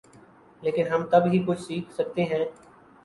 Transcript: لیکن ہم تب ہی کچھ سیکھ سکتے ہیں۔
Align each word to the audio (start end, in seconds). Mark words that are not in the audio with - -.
لیکن 0.63 0.87
ہم 0.87 1.05
تب 1.11 1.25
ہی 1.31 1.43
کچھ 1.47 1.61
سیکھ 1.61 1.93
سکتے 1.93 2.23
ہیں۔ 2.23 2.45